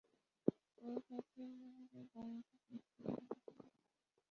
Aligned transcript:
তোর 0.77 0.95
সাথেই 1.07 1.51
মনকাডা 1.61 2.21
বংশ 2.27 2.49
নিশ্চিহ্ন 2.67 3.05
হয়ে 3.07 3.37
পড়বে। 3.45 3.65